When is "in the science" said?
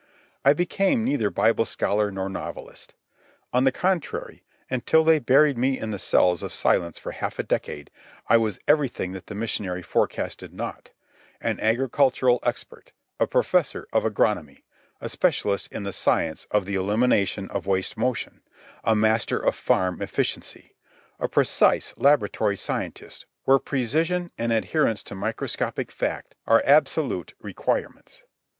15.71-16.47